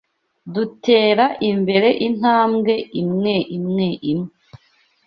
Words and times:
Dutera 0.53 1.25
imbere 1.49 1.89
intambwe 2.07 2.73
imwe 3.01 3.35
imwe 3.57 3.87
imwe. 4.11 4.19